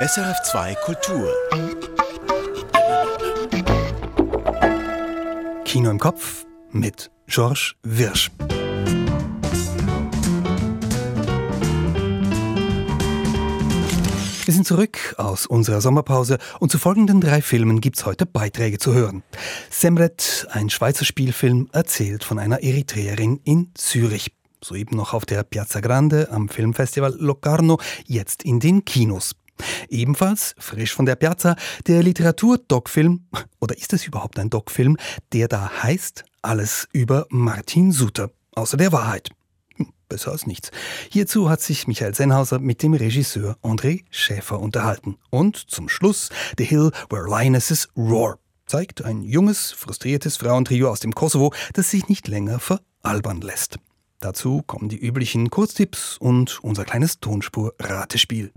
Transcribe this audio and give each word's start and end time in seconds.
SRF2 0.00 0.76
Kultur. 0.84 1.28
Kino 5.64 5.90
im 5.90 5.98
Kopf 5.98 6.46
mit 6.70 7.10
Georges 7.26 7.74
Wirsch. 7.82 8.30
Wir 14.44 14.54
sind 14.54 14.68
zurück 14.68 15.16
aus 15.18 15.46
unserer 15.46 15.80
Sommerpause 15.80 16.38
und 16.60 16.70
zu 16.70 16.78
folgenden 16.78 17.20
drei 17.20 17.42
Filmen 17.42 17.80
gibt's 17.80 18.06
heute 18.06 18.24
Beiträge 18.24 18.78
zu 18.78 18.94
hören. 18.94 19.24
Semret, 19.68 20.46
ein 20.52 20.70
Schweizer 20.70 21.06
Spielfilm, 21.06 21.70
erzählt 21.72 22.22
von 22.22 22.38
einer 22.38 22.62
Eritreerin 22.62 23.40
in 23.42 23.72
Zürich. 23.74 24.30
Soeben 24.62 24.96
noch 24.96 25.12
auf 25.12 25.26
der 25.26 25.42
Piazza 25.42 25.80
Grande 25.80 26.28
am 26.30 26.48
Filmfestival 26.48 27.16
Locarno, 27.18 27.80
jetzt 28.06 28.44
in 28.44 28.60
den 28.60 28.84
Kinos. 28.84 29.34
Ebenfalls, 29.88 30.54
frisch 30.58 30.94
von 30.94 31.06
der 31.06 31.16
Piazza, 31.16 31.56
der 31.86 32.02
Literatur-Doc-Film, 32.02 33.26
oder 33.60 33.76
ist 33.76 33.92
es 33.92 34.06
überhaupt 34.06 34.38
ein 34.38 34.50
Doc-Film, 34.50 34.96
der 35.32 35.48
da 35.48 35.70
heißt 35.82 36.24
Alles 36.42 36.88
über 36.92 37.26
Martin 37.30 37.92
Suter, 37.92 38.30
außer 38.54 38.76
der 38.76 38.92
Wahrheit. 38.92 39.30
Hm, 39.76 39.92
besser 40.08 40.32
als 40.32 40.46
nichts. 40.46 40.70
Hierzu 41.10 41.50
hat 41.50 41.60
sich 41.60 41.86
Michael 41.86 42.14
Sennhauser 42.14 42.58
mit 42.58 42.82
dem 42.82 42.94
Regisseur 42.94 43.56
André 43.62 44.04
Schäfer 44.10 44.60
unterhalten. 44.60 45.16
Und 45.30 45.56
zum 45.56 45.88
Schluss 45.88 46.30
The 46.56 46.64
Hill 46.64 46.90
Where 47.10 47.28
Lionesses 47.28 47.88
Roar 47.96 48.38
zeigt 48.66 49.04
ein 49.04 49.22
junges, 49.22 49.72
frustriertes 49.72 50.36
Frauentrio 50.36 50.90
aus 50.90 51.00
dem 51.00 51.14
Kosovo, 51.14 51.52
das 51.72 51.90
sich 51.90 52.08
nicht 52.08 52.28
länger 52.28 52.60
veralbern 52.60 53.40
lässt. 53.40 53.78
Dazu 54.20 54.62
kommen 54.66 54.88
die 54.88 54.98
üblichen 54.98 55.48
Kurztipps 55.48 56.18
und 56.18 56.62
unser 56.64 56.84
kleines 56.84 57.20
Tonspur-Ratespiel. 57.20 58.52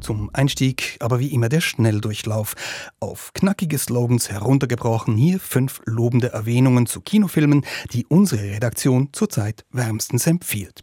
Zum 0.00 0.30
Einstieg 0.32 0.96
aber 1.00 1.18
wie 1.18 1.32
immer 1.32 1.48
der 1.48 1.60
Schnelldurchlauf. 1.60 2.54
Auf 3.00 3.32
knackige 3.34 3.78
Slogans 3.78 4.30
heruntergebrochen 4.30 5.16
hier 5.16 5.40
fünf 5.40 5.80
lobende 5.84 6.32
Erwähnungen 6.32 6.86
zu 6.86 7.00
Kinofilmen, 7.00 7.64
die 7.92 8.06
unsere 8.06 8.42
Redaktion 8.42 9.08
zurzeit 9.12 9.64
wärmstens 9.72 10.26
empfiehlt. 10.26 10.82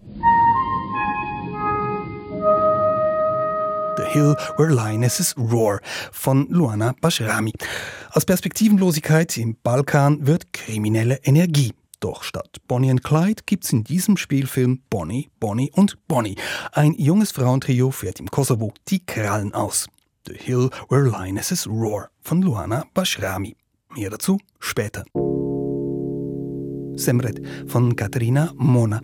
The 3.98 4.04
Hill 4.04 4.36
Where 4.58 4.73
Lionesses 4.73 5.36
Roar 5.38 5.80
von 6.11 6.48
Luana 6.50 6.94
Bashrami. 7.00 7.54
Aus 8.11 8.26
Perspektivenlosigkeit 8.26 9.38
im 9.38 9.56
Balkan 9.64 10.28
wird 10.28 10.52
kriminelle 10.52 11.20
Energie. 11.23 11.73
Doch 12.06 12.22
statt 12.22 12.58
Bonnie 12.67 12.92
und 12.92 13.03
Clyde 13.03 13.42
gibt's 13.48 13.73
in 13.73 13.84
diesem 13.84 14.16
Spielfilm 14.16 14.84
Bonnie, 14.92 15.31
Bonnie 15.39 15.72
und 15.72 15.98
Bonnie. 16.08 16.36
Ein 16.72 16.94
junges 17.00 17.31
Frauentrio 17.31 17.89
fährt 17.89 18.20
im 18.20 18.30
Kosovo 18.30 18.75
die 18.89 19.03
Krallen 19.03 19.56
aus. 19.56 19.88
The 20.28 20.36
Hill 20.38 20.70
Where 20.89 21.09
Lionesses 21.09 21.66
Roar 21.66 22.11
von 22.22 22.44
Luana 22.44 22.86
Bashrami. 22.94 23.56
Mehr 23.95 24.11
dazu 24.11 24.38
später. 24.59 25.03
Semret 26.95 27.42
von 27.66 27.95
Katharina 27.95 28.53
Mona. 28.56 29.02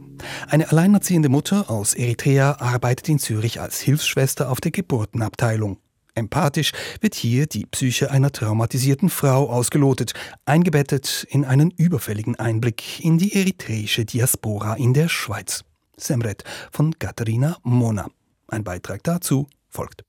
Eine 0.47 0.69
alleinerziehende 0.69 1.29
Mutter 1.29 1.72
aus 1.72 1.95
Eritrea 1.95 2.57
arbeitet 2.59 3.09
in 3.09 3.17
Zürich 3.17 3.59
als 3.59 3.81
Hilfsschwester 3.81 4.52
auf 4.52 4.61
der 4.61 4.69
Geburtenabteilung. 4.69 5.79
Empathisch 6.13 6.73
wird 6.99 7.15
hier 7.15 7.47
die 7.47 7.65
Psyche 7.65 8.11
einer 8.11 8.31
traumatisierten 8.31 9.09
Frau 9.09 9.49
ausgelotet, 9.49 10.13
eingebettet 10.45 11.25
in 11.29 11.45
einen 11.45 11.71
überfälligen 11.71 12.35
Einblick 12.37 12.99
in 13.03 13.17
die 13.17 13.33
eritreische 13.33 14.03
Diaspora 14.03 14.75
in 14.75 14.93
der 14.93 15.07
Schweiz. 15.07 15.63
Semret 15.95 16.43
von 16.71 16.97
Katharina 16.99 17.57
Mona. 17.63 18.07
Ein 18.47 18.63
Beitrag 18.63 19.03
dazu 19.03 19.47
folgt. 19.69 20.03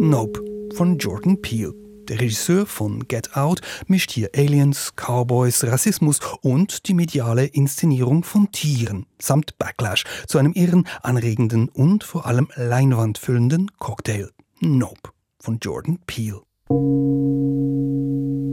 Nope 0.00 0.44
von 0.74 0.98
Jordan 0.98 1.42
Peele. 1.42 1.87
Der 2.08 2.20
Regisseur 2.20 2.64
von 2.64 3.06
Get 3.06 3.36
Out 3.36 3.60
mischt 3.86 4.12
hier 4.12 4.30
Aliens, 4.34 4.94
Cowboys, 4.96 5.62
Rassismus 5.64 6.20
und 6.40 6.88
die 6.88 6.94
mediale 6.94 7.44
Inszenierung 7.44 8.24
von 8.24 8.50
Tieren 8.50 9.04
samt 9.20 9.58
Backlash 9.58 10.04
zu 10.26 10.38
einem 10.38 10.52
irren, 10.54 10.88
anregenden 11.02 11.68
und 11.68 12.04
vor 12.04 12.24
allem 12.24 12.48
leinwandfüllenden 12.54 13.70
Cocktail. 13.78 14.30
Nope 14.60 15.10
von 15.38 15.58
Jordan 15.60 15.98
Peele. 16.06 16.40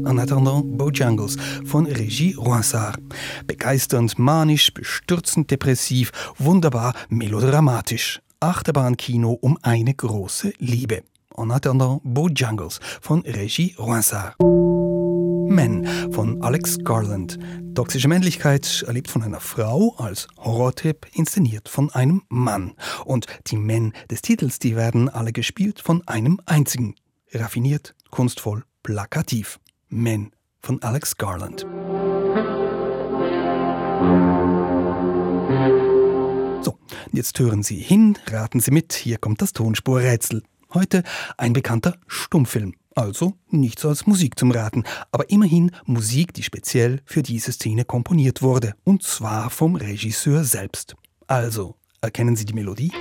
En 0.07 0.19
attendant 0.19 0.77
Bojangles 0.77 1.37
von 1.63 1.85
Regie 1.85 2.35
Roinsard. 2.35 2.99
Begeisternd, 3.47 4.19
manisch, 4.19 4.73
bestürzend 4.73 5.49
depressiv, 5.49 6.11
wunderbar 6.37 6.93
melodramatisch. 7.09 8.21
Achterbahnkino 8.39 9.31
um 9.31 9.57
eine 9.61 9.93
große 9.93 10.53
Liebe. 10.59 11.03
En 11.37 11.51
attendant 11.51 12.01
Bojangles 12.03 12.79
von 13.01 13.21
Regie 13.21 13.75
Roinsard. 13.77 14.35
Men 14.39 15.85
von 16.11 16.41
Alex 16.41 16.77
Garland. 16.83 17.37
Toxische 17.75 18.07
Männlichkeit 18.07 18.83
erlebt 18.87 19.11
von 19.11 19.21
einer 19.21 19.39
Frau 19.39 19.95
als 19.97 20.27
Horrortrip, 20.37 21.07
inszeniert 21.13 21.69
von 21.69 21.91
einem 21.91 22.23
Mann. 22.29 22.73
Und 23.05 23.27
die 23.47 23.57
Men 23.57 23.93
des 24.09 24.21
Titels, 24.21 24.59
die 24.59 24.75
werden 24.75 25.09
alle 25.09 25.33
gespielt 25.33 25.81
von 25.81 26.07
einem 26.07 26.39
einzigen. 26.45 26.95
Raffiniert, 27.31 27.95
kunstvoll, 28.11 28.63
plakativ. 28.81 29.59
Men 29.89 30.31
von 30.61 30.81
Alex 30.81 31.17
Garland. 31.17 31.65
So, 36.63 36.79
jetzt 37.11 37.37
hören 37.39 37.61
Sie 37.61 37.77
hin, 37.77 38.17
raten 38.27 38.59
Sie 38.59 38.71
mit, 38.71 38.93
hier 38.93 39.17
kommt 39.17 39.41
das 39.41 39.53
Tonspurrätsel. 39.53 40.41
Heute 40.75 41.03
ein 41.37 41.53
bekannter 41.53 41.97
Stummfilm. 42.05 42.73
Also 42.95 43.33
nichts 43.49 43.85
als 43.85 44.07
Musik 44.07 44.37
zum 44.37 44.51
Raten, 44.51 44.83
aber 45.09 45.29
immerhin 45.29 45.71
Musik, 45.85 46.33
die 46.33 46.43
speziell 46.43 47.01
für 47.05 47.23
diese 47.23 47.53
Szene 47.53 47.85
komponiert 47.85 48.41
wurde. 48.41 48.73
Und 48.83 49.01
zwar 49.01 49.49
vom 49.49 49.75
Regisseur 49.75 50.43
selbst. 50.43 50.95
Also, 51.27 51.75
erkennen 52.01 52.35
Sie 52.35 52.43
die 52.43 52.53
Melodie? 52.53 52.91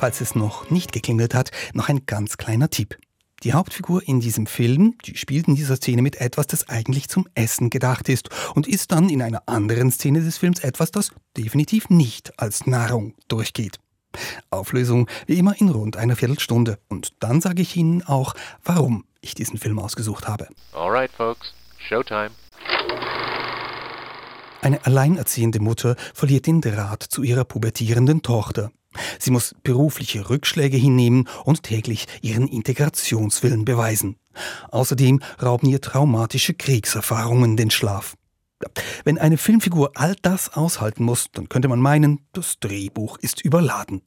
Falls 0.00 0.22
es 0.22 0.34
noch 0.34 0.70
nicht 0.70 0.92
geklingelt 0.92 1.34
hat, 1.34 1.50
noch 1.74 1.90
ein 1.90 2.06
ganz 2.06 2.38
kleiner 2.38 2.70
Tipp. 2.70 2.96
Die 3.42 3.52
Hauptfigur 3.52 4.02
in 4.08 4.20
diesem 4.20 4.46
Film, 4.46 4.94
die 5.04 5.14
spielt 5.14 5.46
in 5.46 5.56
dieser 5.56 5.76
Szene 5.76 6.00
mit 6.00 6.22
etwas, 6.22 6.46
das 6.46 6.70
eigentlich 6.70 7.10
zum 7.10 7.28
Essen 7.34 7.68
gedacht 7.68 8.08
ist 8.08 8.30
und 8.54 8.66
ist 8.66 8.92
dann 8.92 9.10
in 9.10 9.20
einer 9.20 9.42
anderen 9.44 9.90
Szene 9.90 10.22
des 10.22 10.38
Films 10.38 10.60
etwas, 10.60 10.90
das 10.90 11.10
definitiv 11.36 11.90
nicht 11.90 12.32
als 12.40 12.66
Nahrung 12.66 13.12
durchgeht. 13.28 13.76
Auflösung 14.48 15.06
wie 15.26 15.38
immer 15.38 15.60
in 15.60 15.68
rund 15.68 15.98
einer 15.98 16.16
Viertelstunde. 16.16 16.78
Und 16.88 17.10
dann 17.20 17.42
sage 17.42 17.60
ich 17.60 17.76
Ihnen 17.76 18.02
auch, 18.02 18.32
warum 18.64 19.04
ich 19.20 19.34
diesen 19.34 19.58
Film 19.58 19.78
ausgesucht 19.78 20.26
habe. 20.26 20.48
Alright, 20.72 21.10
folks, 21.12 21.52
Showtime. 21.76 22.30
Eine 24.62 24.82
alleinerziehende 24.86 25.60
Mutter 25.60 25.94
verliert 26.14 26.46
den 26.46 26.62
Draht 26.62 27.02
zu 27.02 27.22
ihrer 27.22 27.44
pubertierenden 27.44 28.22
Tochter. 28.22 28.70
Sie 29.18 29.30
muss 29.30 29.54
berufliche 29.62 30.30
Rückschläge 30.30 30.76
hinnehmen 30.76 31.28
und 31.44 31.62
täglich 31.62 32.06
ihren 32.22 32.48
Integrationswillen 32.48 33.64
beweisen. 33.64 34.16
Außerdem 34.70 35.20
rauben 35.40 35.68
ihr 35.68 35.80
traumatische 35.80 36.54
Kriegserfahrungen 36.54 37.56
den 37.56 37.70
Schlaf. 37.70 38.14
Wenn 39.04 39.18
eine 39.18 39.38
Filmfigur 39.38 39.92
all 39.94 40.16
das 40.22 40.50
aushalten 40.52 41.04
muss, 41.04 41.26
dann 41.32 41.48
könnte 41.48 41.68
man 41.68 41.80
meinen, 41.80 42.20
das 42.32 42.58
Drehbuch 42.60 43.16
ist 43.18 43.42
überladen. 43.42 44.02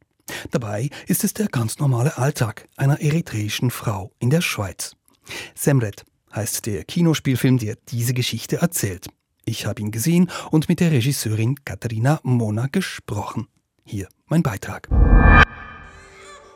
Dabei 0.51 0.89
ist 1.07 1.23
es 1.23 1.33
der 1.33 1.47
ganz 1.47 1.79
normale 1.79 2.17
Alltag 2.17 2.67
einer 2.77 3.01
eritreischen 3.01 3.71
Frau 3.71 4.11
in 4.19 4.29
der 4.29 4.41
Schweiz. 4.41 4.95
Semret 5.55 6.05
heißt 6.33 6.65
der 6.65 6.83
Kinospielfilm, 6.83 7.57
der 7.57 7.77
diese 7.89 8.13
Geschichte 8.13 8.57
erzählt. 8.57 9.07
Ich 9.45 9.65
habe 9.65 9.81
ihn 9.81 9.91
gesehen 9.91 10.29
und 10.51 10.69
mit 10.69 10.79
der 10.79 10.91
Regisseurin 10.91 11.55
Katharina 11.65 12.19
Mona 12.23 12.67
gesprochen. 12.67 13.47
Hier 13.85 14.07
mein 14.27 14.43
Beitrag. 14.43 14.87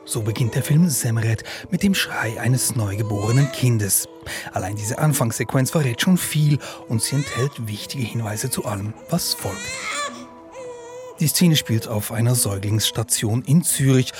So 0.04 0.22
beginnt 0.22 0.54
der 0.54 0.62
Film 0.62 0.88
Semret 0.88 1.44
mit 1.70 1.82
dem 1.82 1.94
Schrei 1.94 2.40
eines 2.40 2.74
neugeborenen 2.74 3.52
Kindes. 3.52 4.08
Allein 4.52 4.74
diese 4.74 4.98
Anfangssequenz 4.98 5.70
verrät 5.70 6.00
schon 6.00 6.16
viel 6.16 6.58
und 6.88 7.02
sie 7.02 7.16
enthält 7.16 7.66
wichtige 7.66 8.04
Hinweise 8.04 8.48
zu 8.48 8.64
allem, 8.64 8.94
was 9.10 9.34
folgt. 9.34 9.60
Die 11.20 11.28
Szene 11.28 11.56
spielt 11.56 11.88
auf 11.88 12.10
einer 12.10 12.34
Säuglingsstation 12.34 13.42
in 13.42 13.62
Zürich. 13.62 14.12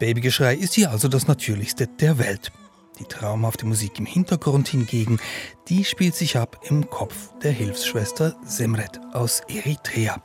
Babygeschrei 0.00 0.56
ist 0.56 0.74
hier 0.74 0.90
also 0.90 1.06
das 1.06 1.28
Natürlichste 1.28 1.86
der 1.86 2.18
Welt. 2.18 2.50
Die 2.98 3.04
traumhafte 3.04 3.66
Musik 3.66 3.98
im 3.98 4.06
Hintergrund 4.06 4.68
hingegen, 4.68 5.20
die 5.68 5.84
spielt 5.84 6.16
sich 6.16 6.36
ab 6.38 6.58
im 6.68 6.88
Kopf 6.90 7.30
der 7.42 7.52
Hilfsschwester 7.52 8.34
Semret 8.44 8.98
aus 9.12 9.42
Eritrea. 9.48 10.22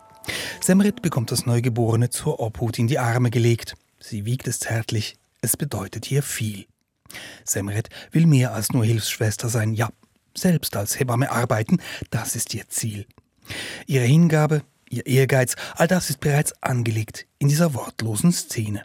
Semret 0.61 1.01
bekommt 1.01 1.31
das 1.31 1.45
Neugeborene 1.45 2.09
zur 2.09 2.39
Obhut 2.39 2.79
in 2.79 2.87
die 2.87 2.99
Arme 2.99 3.31
gelegt. 3.31 3.75
Sie 3.99 4.25
wiegt 4.25 4.47
es 4.47 4.59
zärtlich, 4.59 5.15
es 5.41 5.57
bedeutet 5.57 6.11
ihr 6.11 6.23
viel. 6.23 6.65
Semret 7.43 7.89
will 8.11 8.25
mehr 8.25 8.53
als 8.53 8.71
nur 8.71 8.85
Hilfsschwester 8.85 9.49
sein, 9.49 9.73
ja, 9.73 9.89
selbst 10.35 10.75
als 10.75 10.99
Hebamme 10.99 11.31
arbeiten, 11.31 11.81
das 12.09 12.35
ist 12.35 12.53
ihr 12.53 12.69
Ziel. 12.69 13.05
Ihre 13.85 14.05
Hingabe, 14.05 14.63
ihr 14.89 15.05
Ehrgeiz, 15.05 15.55
all 15.75 15.87
das 15.87 16.09
ist 16.09 16.19
bereits 16.19 16.53
angelegt 16.61 17.27
in 17.39 17.49
dieser 17.49 17.73
wortlosen 17.73 18.31
Szene. 18.31 18.83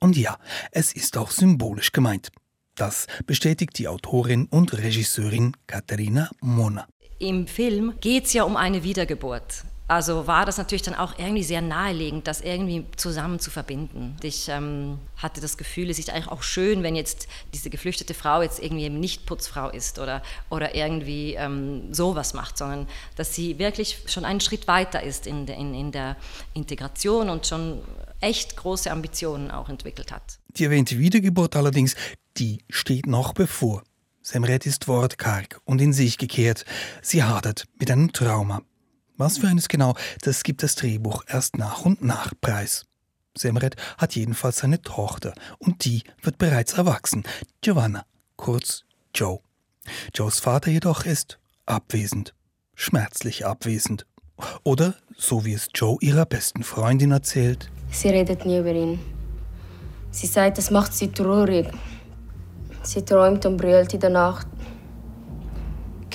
Und 0.00 0.16
ja, 0.16 0.38
es 0.72 0.92
ist 0.92 1.16
auch 1.16 1.30
symbolisch 1.30 1.92
gemeint. 1.92 2.30
Das 2.74 3.06
bestätigt 3.26 3.78
die 3.78 3.88
Autorin 3.88 4.46
und 4.46 4.76
Regisseurin 4.78 5.56
Katharina 5.66 6.30
Mona. 6.40 6.86
Im 7.18 7.48
Film 7.48 7.94
geht 8.00 8.26
es 8.26 8.32
ja 8.32 8.44
um 8.44 8.56
eine 8.56 8.84
Wiedergeburt. 8.84 9.64
Also 9.88 10.26
war 10.26 10.44
das 10.44 10.58
natürlich 10.58 10.82
dann 10.82 10.94
auch 10.94 11.18
irgendwie 11.18 11.42
sehr 11.42 11.62
naheliegend, 11.62 12.26
das 12.26 12.42
irgendwie 12.42 12.84
zusammen 12.96 13.40
zu 13.40 13.50
verbinden. 13.50 14.16
Ich 14.22 14.48
ähm, 14.50 14.98
hatte 15.16 15.40
das 15.40 15.56
Gefühl, 15.56 15.88
es 15.88 15.98
ist 15.98 16.10
eigentlich 16.10 16.28
auch 16.28 16.42
schön, 16.42 16.82
wenn 16.82 16.94
jetzt 16.94 17.26
diese 17.54 17.70
geflüchtete 17.70 18.12
Frau 18.12 18.42
jetzt 18.42 18.62
irgendwie 18.62 18.84
eben 18.84 19.00
nicht 19.00 19.24
Putzfrau 19.24 19.70
ist 19.70 19.98
oder, 19.98 20.22
oder 20.50 20.74
irgendwie 20.74 21.34
ähm, 21.34 21.94
sowas 21.94 22.34
macht, 22.34 22.58
sondern 22.58 22.86
dass 23.16 23.34
sie 23.34 23.58
wirklich 23.58 24.00
schon 24.06 24.26
einen 24.26 24.40
Schritt 24.40 24.68
weiter 24.68 25.02
ist 25.02 25.26
in, 25.26 25.46
de, 25.46 25.58
in, 25.58 25.72
in 25.72 25.90
der 25.90 26.16
Integration 26.52 27.30
und 27.30 27.46
schon 27.46 27.80
echt 28.20 28.56
große 28.56 28.90
Ambitionen 28.90 29.50
auch 29.50 29.70
entwickelt 29.70 30.12
hat. 30.12 30.38
Die 30.48 30.64
erwähnte 30.64 30.98
Wiedergeburt 30.98 31.56
allerdings, 31.56 31.94
die 32.36 32.58
steht 32.68 33.06
noch 33.06 33.32
bevor. 33.32 33.84
Semret 34.20 34.66
ist 34.66 34.86
wortkarg 34.86 35.60
und 35.64 35.80
in 35.80 35.94
sich 35.94 36.18
gekehrt. 36.18 36.66
Sie 37.00 37.22
hadert 37.22 37.64
mit 37.78 37.90
einem 37.90 38.12
Trauma. 38.12 38.60
Was 39.18 39.38
für 39.38 39.48
eines 39.48 39.68
genau, 39.68 39.94
das 40.22 40.44
gibt 40.44 40.62
das 40.62 40.76
Drehbuch 40.76 41.24
erst 41.26 41.58
nach 41.58 41.84
und 41.84 42.02
nach 42.02 42.32
preis. 42.40 42.86
Semret 43.36 43.76
hat 43.98 44.14
jedenfalls 44.14 44.64
eine 44.64 44.80
Tochter 44.80 45.34
und 45.58 45.84
die 45.84 46.02
wird 46.22 46.38
bereits 46.38 46.74
erwachsen, 46.74 47.24
Giovanna, 47.60 48.04
kurz 48.36 48.84
Joe. 49.14 49.40
Joes 50.14 50.38
Vater 50.38 50.70
jedoch 50.70 51.04
ist 51.04 51.38
abwesend, 51.66 52.32
schmerzlich 52.74 53.44
abwesend. 53.44 54.06
Oder, 54.62 54.94
so 55.16 55.44
wie 55.44 55.54
es 55.54 55.68
Joe 55.74 55.98
ihrer 56.00 56.24
besten 56.24 56.62
Freundin 56.62 57.10
erzählt, 57.10 57.70
Sie 57.90 58.08
redet 58.08 58.44
nie 58.44 58.58
über 58.58 58.72
ihn. 58.72 59.00
Sie 60.10 60.26
sagt, 60.26 60.58
das 60.58 60.70
macht 60.70 60.92
sie 60.92 61.08
traurig. 61.08 61.68
Sie 62.82 63.02
träumt 63.02 63.44
und 63.46 63.56
brüllt 63.56 63.94
in 63.94 64.00
der 64.00 64.10
Nacht. 64.10 64.46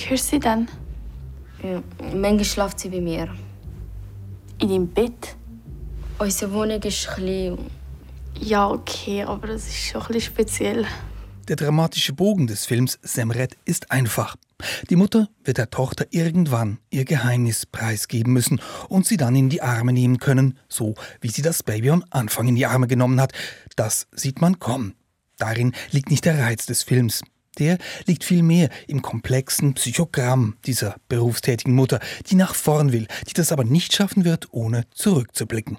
Hörst 0.06 0.28
sie 0.28 0.38
dann? 0.38 0.68
Ja, 1.64 1.82
manchmal 2.14 2.44
schlaft 2.44 2.78
sie 2.78 2.90
bei 2.90 3.00
mir. 3.00 3.34
In 4.58 4.68
deinem 4.68 4.88
Bett? 4.88 5.34
Unsere 6.18 6.52
Wohnung 6.52 6.82
ist 6.82 7.08
klein. 7.08 7.56
Ja, 8.38 8.68
okay, 8.68 9.22
aber 9.22 9.46
das 9.46 9.66
ist 9.66 9.86
schon 9.86 10.02
ein 10.02 10.08
bisschen 10.08 10.34
speziell. 10.34 10.86
Der 11.48 11.56
dramatische 11.56 12.12
Bogen 12.12 12.46
des 12.46 12.66
Films 12.66 12.98
Semret 13.02 13.56
ist 13.64 13.90
einfach. 13.90 14.36
Die 14.90 14.96
Mutter 14.96 15.28
wird 15.42 15.56
der 15.56 15.70
Tochter 15.70 16.06
irgendwann 16.10 16.78
ihr 16.90 17.06
Geheimnis 17.06 17.64
preisgeben 17.64 18.34
müssen 18.34 18.60
und 18.90 19.06
sie 19.06 19.16
dann 19.16 19.34
in 19.34 19.48
die 19.48 19.62
Arme 19.62 19.94
nehmen 19.94 20.18
können, 20.18 20.58
so 20.68 20.94
wie 21.22 21.30
sie 21.30 21.42
das 21.42 21.62
Baby 21.62 21.90
am 21.90 22.04
Anfang 22.10 22.46
in 22.46 22.56
die 22.56 22.66
Arme 22.66 22.88
genommen 22.88 23.20
hat. 23.22 23.32
Das 23.74 24.06
sieht 24.12 24.42
man 24.42 24.58
kommen. 24.58 24.96
Darin 25.38 25.72
liegt 25.92 26.10
nicht 26.10 26.26
der 26.26 26.38
Reiz 26.38 26.66
des 26.66 26.82
Films. 26.82 27.22
Der 27.58 27.78
liegt 28.06 28.24
vielmehr 28.24 28.68
im 28.86 29.02
komplexen 29.02 29.74
Psychogramm 29.74 30.56
dieser 30.66 30.96
berufstätigen 31.08 31.74
Mutter, 31.74 32.00
die 32.28 32.34
nach 32.34 32.54
vorn 32.54 32.92
will, 32.92 33.06
die 33.28 33.34
das 33.34 33.52
aber 33.52 33.64
nicht 33.64 33.94
schaffen 33.94 34.24
wird, 34.24 34.48
ohne 34.52 34.84
zurückzublicken. 34.90 35.78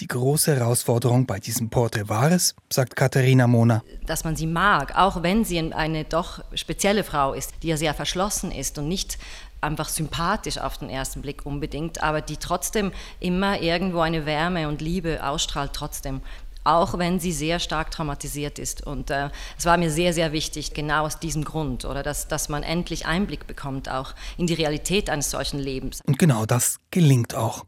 Die 0.00 0.06
große 0.06 0.54
Herausforderung 0.56 1.26
bei 1.26 1.38
diesem 1.38 1.70
Porträt 1.70 2.08
war 2.08 2.30
es, 2.30 2.54
sagt 2.72 2.94
Katharina 2.94 3.46
Mona. 3.46 3.82
Dass 4.06 4.24
man 4.24 4.36
sie 4.36 4.46
mag, 4.46 4.96
auch 4.96 5.22
wenn 5.22 5.44
sie 5.44 5.72
eine 5.72 6.04
doch 6.04 6.44
spezielle 6.54 7.04
Frau 7.04 7.32
ist, 7.32 7.52
die 7.62 7.68
ja 7.68 7.76
sehr 7.76 7.94
verschlossen 7.94 8.52
ist 8.52 8.78
und 8.78 8.88
nicht 8.88 9.18
einfach 9.60 9.88
sympathisch 9.88 10.58
auf 10.58 10.78
den 10.78 10.90
ersten 10.90 11.22
Blick 11.22 11.44
unbedingt, 11.44 12.02
aber 12.02 12.20
die 12.20 12.36
trotzdem 12.36 12.92
immer 13.20 13.60
irgendwo 13.60 14.00
eine 14.00 14.26
Wärme 14.26 14.68
und 14.68 14.80
Liebe 14.80 15.24
ausstrahlt 15.24 15.72
trotzdem 15.72 16.20
auch 16.66 16.98
wenn 16.98 17.20
sie 17.20 17.32
sehr 17.32 17.58
stark 17.58 17.90
traumatisiert 17.90 18.58
ist. 18.58 18.86
Und 18.86 19.10
äh, 19.10 19.30
es 19.56 19.64
war 19.64 19.76
mir 19.76 19.90
sehr, 19.90 20.12
sehr 20.12 20.32
wichtig, 20.32 20.74
genau 20.74 21.04
aus 21.04 21.18
diesem 21.18 21.44
Grund, 21.44 21.84
oder 21.84 22.02
dass, 22.02 22.28
dass 22.28 22.48
man 22.48 22.62
endlich 22.62 23.06
Einblick 23.06 23.46
bekommt, 23.46 23.88
auch 23.88 24.14
in 24.36 24.46
die 24.46 24.54
Realität 24.54 25.10
eines 25.10 25.30
solchen 25.30 25.58
Lebens. 25.58 26.00
Und 26.06 26.18
genau 26.18 26.46
das 26.46 26.78
gelingt 26.90 27.34
auch. 27.34 27.64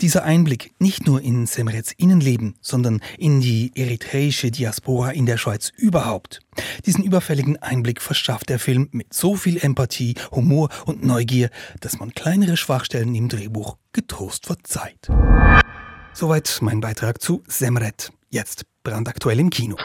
Dieser 0.00 0.24
Einblick 0.24 0.74
nicht 0.78 1.06
nur 1.06 1.20
in 1.20 1.46
Semrets 1.46 1.92
Innenleben, 1.92 2.56
sondern 2.60 3.00
in 3.18 3.40
die 3.40 3.72
eritreische 3.74 4.50
Diaspora 4.50 5.10
in 5.10 5.26
der 5.26 5.38
Schweiz 5.38 5.72
überhaupt. 5.76 6.40
Diesen 6.84 7.04
überfälligen 7.04 7.56
Einblick 7.62 8.02
verschafft 8.02 8.48
der 8.48 8.58
Film 8.58 8.88
mit 8.92 9.14
so 9.14 9.36
viel 9.36 9.58
Empathie, 9.58 10.14
Humor 10.30 10.68
und 10.86 11.04
Neugier, 11.04 11.50
dass 11.80 11.98
man 11.98 12.14
kleinere 12.14 12.56
Schwachstellen 12.56 13.14
im 13.14 13.28
Drehbuch 13.28 13.76
getrost 13.92 14.46
verzeiht. 14.46 15.08
Soweit 16.12 16.58
mein 16.60 16.80
Beitrag 16.80 17.22
zu 17.22 17.42
Semret. 17.46 18.12
Jetzt 18.32 18.64
brandaktuell 18.82 19.38
im 19.40 19.50
Kino. 19.50 19.76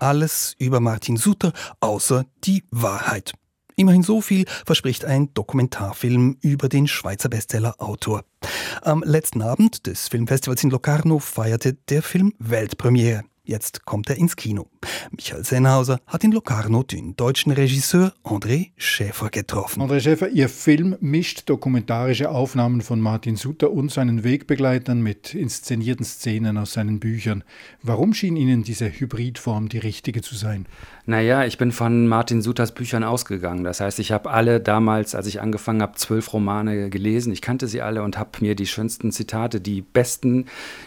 Alles 0.00 0.56
über 0.58 0.80
Martin 0.80 1.16
Suter, 1.16 1.52
außer 1.78 2.26
die 2.42 2.64
Wahrheit. 2.72 3.32
Immerhin 3.76 4.02
so 4.02 4.20
viel 4.20 4.44
verspricht 4.66 5.04
ein 5.04 5.32
Dokumentarfilm 5.34 6.36
über 6.40 6.68
den 6.68 6.88
Schweizer 6.88 7.28
Bestseller-Autor. 7.28 8.24
Am 8.82 9.04
letzten 9.06 9.40
Abend 9.40 9.86
des 9.86 10.08
Filmfestivals 10.08 10.64
in 10.64 10.70
Locarno 10.70 11.20
feierte 11.20 11.74
der 11.74 12.02
Film 12.02 12.32
Weltpremiere. 12.40 13.22
Jetzt 13.46 13.84
kommt 13.84 14.08
er 14.08 14.16
ins 14.16 14.36
Kino. 14.36 14.68
Michael 15.10 15.44
Sennhauser 15.44 16.00
hat 16.06 16.24
in 16.24 16.32
Locarno 16.32 16.82
den 16.82 17.14
deutschen 17.14 17.52
Regisseur 17.52 18.14
André 18.24 18.70
Schäfer 18.78 19.28
getroffen. 19.28 19.82
André 19.82 20.00
Schäfer, 20.00 20.30
Ihr 20.30 20.48
Film 20.48 20.96
mischt 21.00 21.50
dokumentarische 21.50 22.30
Aufnahmen 22.30 22.80
von 22.80 23.02
Martin 23.02 23.36
Sutter 23.36 23.70
und 23.70 23.92
seinen 23.92 24.24
Wegbegleitern 24.24 25.02
mit 25.02 25.34
inszenierten 25.34 26.06
Szenen 26.06 26.56
aus 26.56 26.72
seinen 26.72 27.00
Büchern. 27.00 27.44
Warum 27.82 28.14
schien 28.14 28.36
Ihnen 28.36 28.62
diese 28.62 28.86
Hybridform 28.86 29.68
die 29.68 29.76
richtige 29.76 30.22
zu 30.22 30.36
sein? 30.36 30.64
Naja, 31.04 31.44
ich 31.44 31.58
bin 31.58 31.70
von 31.70 32.08
Martin 32.08 32.40
Sutters 32.40 32.72
Büchern 32.72 33.04
ausgegangen. 33.04 33.62
Das 33.62 33.80
heißt, 33.80 33.98
ich 33.98 34.10
habe 34.10 34.30
alle 34.30 34.58
damals, 34.58 35.14
als 35.14 35.26
ich 35.26 35.42
angefangen 35.42 35.82
habe, 35.82 35.96
zwölf 35.96 36.32
Romane 36.32 36.88
gelesen. 36.88 37.30
Ich 37.30 37.42
kannte 37.42 37.68
sie 37.68 37.82
alle 37.82 38.02
und 38.02 38.16
habe 38.16 38.30
mir 38.40 38.54
die 38.54 38.66
schönsten 38.66 39.12
Zitate, 39.12 39.60
die 39.60 39.82
besten, 39.82 40.46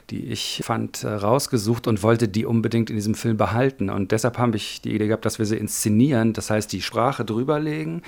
die 0.10 0.26
ich 0.26 0.62
fand, 0.66 1.04
äh, 1.04 1.10
rausgesucht 1.10 1.86
und 1.86 2.02
wollte 2.02 2.28
die 2.28 2.47
unbedingt 2.48 2.90
in 2.90 2.96
diesem 2.96 3.16
Film 3.16 3.38
behalten. 3.38 3.90
Und 3.90 4.12
deshalb 4.12 4.38
habe 4.38 4.56
ich 4.58 4.82
die 4.82 4.96
Idee 4.96 5.08
gehabt, 5.08 5.26
dass 5.26 5.40
wir 5.40 5.46
sie 5.46 5.58
inszenieren, 5.58 6.34
das 6.34 6.50
heißt 6.50 6.72
die 6.72 6.82
Sprache 6.82 7.26
drüberlegen 7.26 8.02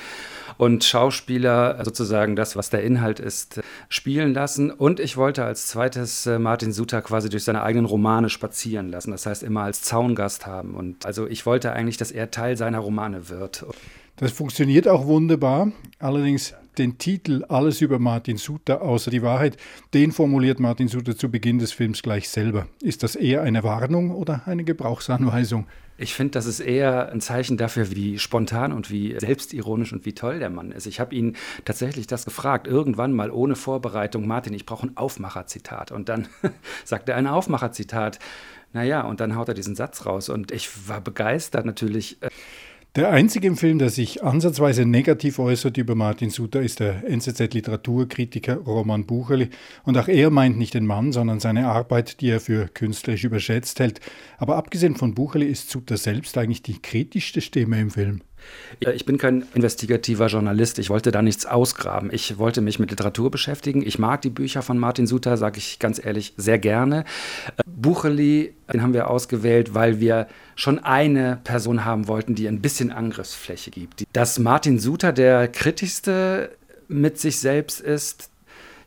und 0.57 0.83
Schauspieler 0.83 1.83
sozusagen 1.85 2.35
das, 2.35 2.55
was 2.55 2.69
der 2.69 2.83
Inhalt 2.83 3.19
ist, 3.19 3.61
spielen 3.87 4.33
lassen. 4.33 4.71
Und 4.71 4.99
ich 4.99 5.15
wollte 5.15 5.45
als 5.45 5.67
zweites 5.67 6.25
äh, 6.25 6.39
Martin 6.39 6.73
Suter 6.73 7.01
quasi 7.01 7.29
durch 7.29 7.43
seine 7.43 7.63
eigenen 7.63 7.85
Romane 7.85 8.29
spazieren 8.29 8.89
lassen, 8.89 9.11
das 9.11 9.25
heißt 9.25 9.43
immer 9.43 9.61
als 9.61 9.81
Zaungast 9.81 10.47
haben. 10.47 10.75
Und 10.75 11.05
also 11.05 11.27
ich 11.27 11.45
wollte 11.45 11.71
eigentlich, 11.71 11.97
dass 11.97 12.11
er 12.11 12.31
Teil 12.31 12.57
seiner 12.57 12.79
Romane 12.79 13.29
wird. 13.29 13.65
Das 14.19 14.33
funktioniert 14.33 14.85
auch 14.85 15.05
wunderbar. 15.05 15.71
Allerdings 15.97 16.53
den 16.77 16.97
Titel 16.97 17.45
Alles 17.47 17.79
über 17.79 17.99
Martin 17.99 18.35
Suter 18.35 18.81
außer 18.81 19.09
die 19.11 19.21
Wahrheit, 19.21 19.55
den 19.93 20.11
formuliert 20.11 20.59
Martin 20.59 20.89
Suter 20.89 21.15
zu 21.15 21.31
Beginn 21.31 21.57
des 21.57 21.71
Films 21.71 22.01
gleich 22.01 22.27
selber. 22.27 22.67
Ist 22.81 23.01
das 23.03 23.15
eher 23.15 23.43
eine 23.43 23.63
Warnung 23.63 24.11
oder 24.11 24.41
eine 24.45 24.65
Gebrauchsanweisung? 24.65 25.67
Ich 25.97 26.13
finde, 26.13 26.31
das 26.31 26.47
ist 26.47 26.59
eher 26.59 27.13
ein 27.13 27.21
Zeichen 27.21 27.55
dafür, 27.55 27.91
wie 27.91 28.19
spontan 28.19 28.73
und 28.73 28.91
wie 28.91 29.17
selbstironisch 29.17 29.93
und 29.93 30.05
wie 30.05 30.13
toll 30.13 30.39
der 30.39 30.49
Mann 30.49 30.73
ist. 30.73 30.85
Ich 30.85 30.99
habe 30.99 31.15
ihn 31.15 31.37
tatsächlich 31.63 32.05
das 32.05 32.25
gefragt, 32.25 32.67
irgendwann 32.67 33.13
mal 33.13 33.31
ohne 33.31 33.55
Vorbereitung, 33.55 34.27
Martin, 34.27 34.53
ich 34.53 34.65
brauche 34.65 34.87
ein 34.87 34.97
Aufmacherzitat. 34.97 35.93
Und 35.93 36.09
dann 36.09 36.27
sagt 36.83 37.07
er 37.07 37.15
ein 37.15 37.27
Aufmacherzitat. 37.27 38.19
Naja, 38.73 39.01
und 39.01 39.21
dann 39.21 39.35
haut 39.35 39.47
er 39.47 39.53
diesen 39.53 39.75
Satz 39.75 40.05
raus 40.05 40.29
und 40.29 40.51
ich 40.51 40.87
war 40.87 41.01
begeistert 41.01 41.65
natürlich. 41.65 42.17
Der 42.95 43.11
einzige 43.11 43.45
im 43.45 43.55
Film, 43.55 43.77
der 43.77 43.91
sich 43.91 44.23
ansatzweise 44.23 44.83
negativ 44.83 45.37
äußert 45.37 45.77
über 45.77 45.93
Martin 45.93 46.31
Suter, 46.31 46.63
ist 46.63 46.79
der 46.79 47.07
NZZ-Literaturkritiker 47.07 48.55
Roman 48.55 49.05
Bucherli. 49.05 49.49
Und 49.83 49.95
auch 49.95 50.07
er 50.07 50.31
meint 50.31 50.57
nicht 50.57 50.73
den 50.73 50.87
Mann, 50.87 51.11
sondern 51.11 51.39
seine 51.39 51.67
Arbeit, 51.67 52.19
die 52.19 52.29
er 52.29 52.39
für 52.39 52.67
künstlerisch 52.67 53.25
überschätzt 53.25 53.79
hält. 53.79 53.99
Aber 54.39 54.55
abgesehen 54.55 54.95
von 54.95 55.13
Bucherli 55.13 55.45
ist 55.45 55.69
Suter 55.69 55.97
selbst 55.97 56.35
eigentlich 56.35 56.63
die 56.63 56.81
kritischste 56.81 57.41
Stimme 57.41 57.79
im 57.79 57.91
Film. 57.91 58.21
Ich 58.79 59.05
bin 59.05 59.17
kein 59.17 59.45
investigativer 59.53 60.27
Journalist. 60.27 60.79
Ich 60.79 60.89
wollte 60.89 61.11
da 61.11 61.21
nichts 61.21 61.45
ausgraben. 61.45 62.09
Ich 62.11 62.37
wollte 62.37 62.61
mich 62.61 62.79
mit 62.79 62.91
Literatur 62.91 63.31
beschäftigen. 63.31 63.81
Ich 63.85 63.99
mag 63.99 64.21
die 64.21 64.29
Bücher 64.29 64.61
von 64.61 64.77
Martin 64.77 65.07
Suter, 65.07 65.37
sage 65.37 65.57
ich 65.57 65.79
ganz 65.79 66.03
ehrlich, 66.03 66.33
sehr 66.37 66.59
gerne. 66.59 67.05
Äh, 67.57 67.63
Bucheli, 67.65 68.53
den 68.71 68.81
haben 68.81 68.93
wir 68.93 69.09
ausgewählt, 69.09 69.73
weil 69.73 69.99
wir 69.99 70.27
schon 70.55 70.79
eine 70.79 71.39
Person 71.43 71.85
haben 71.85 72.07
wollten, 72.07 72.35
die 72.35 72.47
ein 72.47 72.61
bisschen 72.61 72.91
Angriffsfläche 72.91 73.71
gibt. 73.71 74.05
Dass 74.13 74.39
Martin 74.39 74.79
Suter 74.79 75.13
der 75.13 75.47
kritischste 75.47 76.51
mit 76.87 77.19
sich 77.19 77.39
selbst 77.39 77.79
ist, 77.79 78.29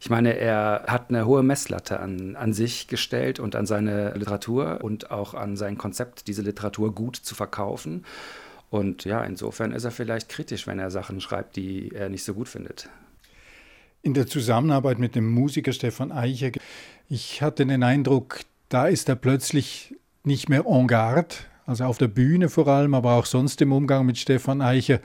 ich 0.03 0.11
meine, 0.11 0.37
er 0.37 0.87
hat 0.89 1.11
eine 1.11 1.27
hohe 1.27 1.45
Messlatte 1.45 2.01
an, 2.01 2.35
an 2.35 2.53
sich 2.53 2.89
gestellt 2.89 3.39
und 3.39 3.55
an 3.55 3.67
seine 3.67 4.15
Literatur 4.15 4.81
und 4.83 5.13
auch 5.13 5.33
an 5.33 5.57
sein 5.57 5.79
Konzept, 5.79 6.27
diese 6.27 6.43
Literatur 6.43 6.93
gut 6.93 7.15
zu 7.15 7.37
verkaufen. 7.37 8.05
Und 8.73 9.05
ja, 9.05 9.23
insofern 9.23 9.73
ist 9.73 9.85
er 9.85 9.91
vielleicht 9.91 10.31
kritisch, 10.31 10.67
wenn 10.67 10.79
er 10.79 10.91
Sachen 10.91 11.21
schreibt, 11.21 11.57
die 11.57 11.91
er 11.93 12.09
nicht 12.09 12.25
so 12.25 12.33
gut 12.33 12.49
findet. 12.49 12.89
In 14.01 14.15
der 14.15 14.27
Zusammenarbeit 14.27 14.99
mit 14.99 15.15
dem 15.15 15.31
Musiker 15.31 15.75
Stefan 15.75 16.11
Eicher, 16.11 16.53
ich 17.07 17.43
hatte 17.43 17.67
den 17.67 17.83
Eindruck, 17.83 18.41
da 18.71 18.87
ist 18.87 19.11
er 19.11 19.17
plötzlich 19.17 19.95
nicht 20.25 20.49
mehr 20.49 20.65
en 20.65 20.87
garde, 20.87 21.35
also 21.67 21.85
auf 21.85 21.99
der 21.99 22.09
Bühne 22.09 22.49
vor 22.49 22.67
allem, 22.67 22.95
aber 22.95 23.13
auch 23.13 23.27
sonst 23.27 23.61
im 23.61 23.73
Umgang 23.73 24.07
mit 24.07 24.17
Stefan 24.17 24.63
Eicher, 24.63 25.01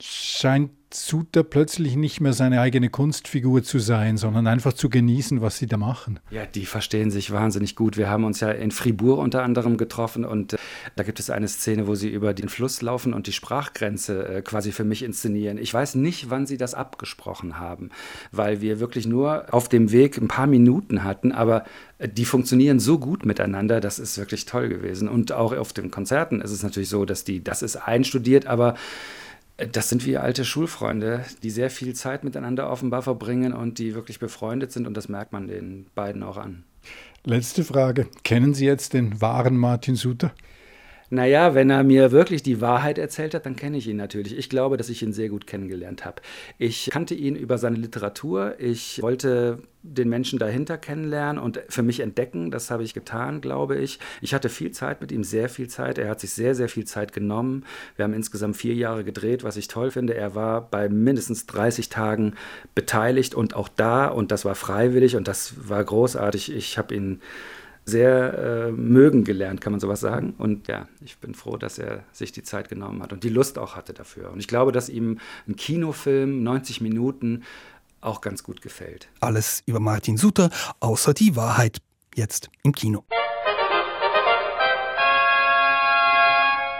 scheint 0.00 0.72
Suter 1.04 1.44
plötzlich 1.44 1.94
nicht 1.94 2.20
mehr 2.20 2.32
seine 2.32 2.60
eigene 2.60 2.88
Kunstfigur 2.88 3.62
zu 3.62 3.78
sein, 3.78 4.16
sondern 4.16 4.46
einfach 4.46 4.72
zu 4.72 4.88
genießen, 4.88 5.42
was 5.42 5.58
sie 5.58 5.66
da 5.66 5.76
machen. 5.76 6.20
Ja, 6.30 6.46
die 6.46 6.64
verstehen 6.64 7.10
sich 7.10 7.30
wahnsinnig 7.30 7.76
gut. 7.76 7.98
Wir 7.98 8.08
haben 8.08 8.24
uns 8.24 8.40
ja 8.40 8.50
in 8.50 8.70
Fribourg 8.70 9.18
unter 9.18 9.42
anderem 9.42 9.76
getroffen 9.76 10.24
und 10.24 10.54
äh, 10.54 10.58
da 10.96 11.02
gibt 11.02 11.20
es 11.20 11.28
eine 11.28 11.48
Szene, 11.48 11.86
wo 11.86 11.94
sie 11.94 12.08
über 12.08 12.32
den 12.32 12.48
Fluss 12.48 12.80
laufen 12.80 13.12
und 13.12 13.26
die 13.26 13.32
Sprachgrenze 13.32 14.26
äh, 14.26 14.42
quasi 14.42 14.72
für 14.72 14.84
mich 14.84 15.02
inszenieren. 15.02 15.58
Ich 15.58 15.72
weiß 15.72 15.96
nicht, 15.96 16.30
wann 16.30 16.46
sie 16.46 16.56
das 16.56 16.74
abgesprochen 16.74 17.58
haben, 17.58 17.90
weil 18.32 18.62
wir 18.62 18.80
wirklich 18.80 19.06
nur 19.06 19.52
auf 19.52 19.68
dem 19.68 19.92
Weg 19.92 20.16
ein 20.16 20.28
paar 20.28 20.46
Minuten 20.46 21.04
hatten, 21.04 21.30
aber 21.32 21.64
äh, 21.98 22.08
die 22.08 22.24
funktionieren 22.24 22.80
so 22.80 22.98
gut 22.98 23.26
miteinander, 23.26 23.80
das 23.80 23.98
ist 23.98 24.16
wirklich 24.16 24.46
toll 24.46 24.70
gewesen. 24.70 25.08
Und 25.08 25.32
auch 25.32 25.54
auf 25.54 25.74
den 25.74 25.90
Konzerten 25.90 26.40
ist 26.40 26.52
es 26.52 26.62
natürlich 26.62 26.88
so, 26.88 27.04
dass 27.04 27.24
die, 27.24 27.44
das 27.44 27.62
ist 27.62 27.76
einstudiert, 27.76 28.46
aber 28.46 28.76
das 29.56 29.88
sind 29.88 30.04
wie 30.04 30.18
alte 30.18 30.44
Schulfreunde, 30.44 31.24
die 31.42 31.50
sehr 31.50 31.70
viel 31.70 31.94
Zeit 31.94 32.24
miteinander 32.24 32.70
offenbar 32.70 33.02
verbringen 33.02 33.54
und 33.54 33.78
die 33.78 33.94
wirklich 33.94 34.18
befreundet 34.18 34.72
sind 34.72 34.86
und 34.86 34.94
das 34.94 35.08
merkt 35.08 35.32
man 35.32 35.48
den 35.48 35.86
beiden 35.94 36.22
auch 36.22 36.36
an. 36.36 36.64
Letzte 37.24 37.64
Frage. 37.64 38.06
Kennen 38.22 38.54
Sie 38.54 38.66
jetzt 38.66 38.92
den 38.92 39.20
wahren 39.20 39.56
Martin 39.56 39.96
Suter? 39.96 40.32
Naja, 41.08 41.54
wenn 41.54 41.70
er 41.70 41.84
mir 41.84 42.10
wirklich 42.10 42.42
die 42.42 42.60
Wahrheit 42.60 42.98
erzählt 42.98 43.34
hat, 43.34 43.46
dann 43.46 43.54
kenne 43.54 43.76
ich 43.76 43.86
ihn 43.86 43.96
natürlich. 43.96 44.36
Ich 44.36 44.48
glaube, 44.48 44.76
dass 44.76 44.88
ich 44.88 45.02
ihn 45.02 45.12
sehr 45.12 45.28
gut 45.28 45.46
kennengelernt 45.46 46.04
habe. 46.04 46.20
Ich 46.58 46.90
kannte 46.92 47.14
ihn 47.14 47.36
über 47.36 47.58
seine 47.58 47.76
Literatur. 47.76 48.56
Ich 48.58 49.00
wollte 49.02 49.58
den 49.84 50.08
Menschen 50.08 50.40
dahinter 50.40 50.78
kennenlernen 50.78 51.40
und 51.40 51.60
für 51.68 51.84
mich 51.84 52.00
entdecken. 52.00 52.50
Das 52.50 52.72
habe 52.72 52.82
ich 52.82 52.92
getan, 52.92 53.40
glaube 53.40 53.76
ich. 53.76 54.00
Ich 54.20 54.34
hatte 54.34 54.48
viel 54.48 54.72
Zeit 54.72 55.00
mit 55.00 55.12
ihm, 55.12 55.22
sehr 55.22 55.48
viel 55.48 55.68
Zeit. 55.68 55.98
Er 55.98 56.08
hat 56.08 56.18
sich 56.18 56.32
sehr, 56.32 56.56
sehr 56.56 56.68
viel 56.68 56.86
Zeit 56.86 57.12
genommen. 57.12 57.64
Wir 57.94 58.04
haben 58.04 58.14
insgesamt 58.14 58.56
vier 58.56 58.74
Jahre 58.74 59.04
gedreht, 59.04 59.44
was 59.44 59.56
ich 59.56 59.68
toll 59.68 59.92
finde. 59.92 60.14
Er 60.14 60.34
war 60.34 60.60
bei 60.60 60.88
mindestens 60.88 61.46
30 61.46 61.88
Tagen 61.88 62.34
beteiligt 62.74 63.34
und 63.34 63.54
auch 63.54 63.68
da 63.68 64.06
und 64.08 64.32
das 64.32 64.44
war 64.44 64.56
freiwillig 64.56 65.14
und 65.14 65.28
das 65.28 65.54
war 65.68 65.84
großartig. 65.84 66.52
Ich 66.52 66.78
habe 66.78 66.94
ihn 66.94 67.20
sehr 67.86 68.34
äh, 68.38 68.72
mögen 68.72 69.22
gelernt, 69.22 69.60
kann 69.60 69.72
man 69.72 69.80
sowas 69.80 70.00
sagen. 70.00 70.34
Und 70.38 70.66
ja, 70.66 70.88
ich 71.04 71.18
bin 71.18 71.34
froh, 71.34 71.56
dass 71.56 71.78
er 71.78 72.02
sich 72.12 72.32
die 72.32 72.42
Zeit 72.42 72.68
genommen 72.68 73.00
hat 73.00 73.12
und 73.12 73.22
die 73.22 73.28
Lust 73.28 73.58
auch 73.58 73.76
hatte 73.76 73.94
dafür. 73.94 74.32
Und 74.32 74.40
ich 74.40 74.48
glaube, 74.48 74.72
dass 74.72 74.88
ihm 74.88 75.20
ein 75.46 75.54
Kinofilm, 75.54 76.42
90 76.42 76.80
Minuten, 76.80 77.44
auch 78.00 78.20
ganz 78.20 78.42
gut 78.42 78.60
gefällt. 78.60 79.08
Alles 79.20 79.62
über 79.66 79.80
Martin 79.80 80.16
Suter, 80.16 80.50
außer 80.80 81.14
die 81.14 81.36
Wahrheit, 81.36 81.78
jetzt 82.14 82.50
im 82.62 82.72
Kino. 82.72 83.04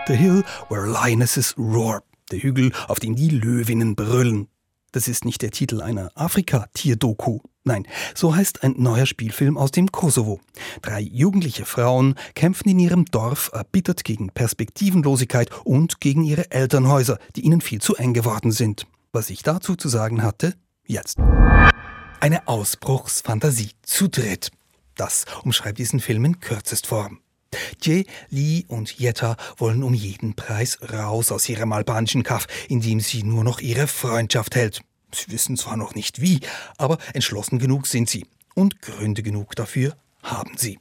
The 0.07 0.13
Hill 0.13 0.43
Where 0.69 0.87
Lionesses 0.87 1.57
Roar. 1.57 2.03
Der 2.31 2.39
Hügel, 2.39 2.73
auf 2.89 2.99
dem 2.99 3.15
die 3.15 3.29
Löwinnen 3.29 3.95
brüllen. 3.95 4.49
Das 4.91 5.07
ist 5.07 5.23
nicht 5.23 5.41
der 5.41 5.51
Titel 5.51 5.81
einer 5.81 6.11
Afrika-Tierdoku. 6.15 7.39
Nein, 7.67 7.85
so 8.15 8.33
heißt 8.33 8.63
ein 8.63 8.75
neuer 8.77 9.05
Spielfilm 9.05 9.57
aus 9.57 9.71
dem 9.71 9.91
Kosovo. 9.91 10.39
Drei 10.81 11.01
jugendliche 11.01 11.65
Frauen 11.65 12.15
kämpfen 12.33 12.69
in 12.69 12.79
ihrem 12.79 13.03
Dorf 13.03 13.49
erbittert 13.51 14.05
gegen 14.05 14.29
Perspektivenlosigkeit 14.29 15.49
und 15.65 15.99
gegen 15.99 16.23
ihre 16.23 16.49
Elternhäuser, 16.49 17.19
die 17.35 17.41
ihnen 17.41 17.59
viel 17.59 17.81
zu 17.81 17.97
eng 17.97 18.13
geworden 18.13 18.53
sind. 18.53 18.87
Was 19.11 19.29
ich 19.29 19.43
dazu 19.43 19.75
zu 19.75 19.89
sagen 19.89 20.23
hatte, 20.23 20.53
jetzt. 20.85 21.17
Eine 22.21 22.47
Ausbruchsfantasie 22.47 23.71
zu 23.81 24.07
dritt. 24.07 24.49
Das 24.95 25.25
umschreibt 25.43 25.77
diesen 25.77 25.99
Film 25.99 26.23
in 26.23 26.39
Kürzestform. 26.39 27.19
Jie, 27.81 28.05
Li 28.29 28.63
und 28.69 28.97
Jetta 28.97 29.35
wollen 29.57 29.83
um 29.83 29.93
jeden 29.93 30.35
Preis 30.35 30.79
raus 30.93 31.33
aus 31.33 31.49
ihrem 31.49 31.73
albanischen 31.73 32.23
Kaff, 32.23 32.47
in 32.69 32.79
dem 32.79 33.01
sie 33.01 33.23
nur 33.23 33.43
noch 33.43 33.59
ihre 33.59 33.87
Freundschaft 33.87 34.55
hält. 34.55 34.81
Sie 35.13 35.31
wissen 35.31 35.57
zwar 35.57 35.77
noch 35.77 35.95
nicht 35.95 36.21
wie, 36.21 36.39
aber 36.77 36.97
entschlossen 37.13 37.59
genug 37.59 37.87
sind 37.87 38.09
sie. 38.09 38.25
Und 38.55 38.81
Gründe 38.81 39.23
genug 39.23 39.55
dafür 39.55 39.95
haben 40.23 40.57
sie. 40.57 40.79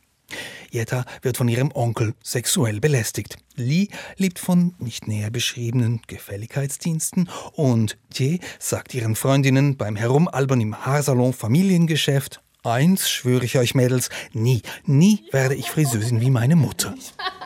Jetta 0.71 1.05
wird 1.23 1.37
von 1.37 1.49
ihrem 1.49 1.71
Onkel 1.73 2.15
sexuell 2.23 2.81
belästigt. 2.81 3.37
Lee 3.55 3.89
lebt 4.17 4.39
von 4.39 4.75
nicht 4.79 5.07
näher 5.07 5.31
beschriebenen 5.31 6.03
Gefälligkeitsdiensten 6.07 7.29
und 7.53 7.97
Jie 8.13 8.41
sagt 8.59 8.93
ihren 8.95 9.15
Freundinnen 9.15 9.77
beim 9.77 9.97
Herumalbern 9.97 10.61
im 10.61 10.85
Haarsalon 10.85 11.33
Familiengeschäft, 11.33 12.41
eins 12.65 13.09
schwöre 13.09 13.45
ich 13.45 13.59
euch 13.59 13.75
Mädels, 13.75 14.11
nie, 14.33 14.63
nie 14.85 15.25
werde 15.31 15.55
ich 15.55 15.71
Friseusin 15.71 16.21
wie 16.21 16.31
meine 16.31 16.57
Mutter. 16.57 16.95